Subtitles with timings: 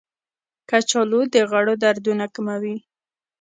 [0.69, 2.75] کچالو د غړو دردونه کموي.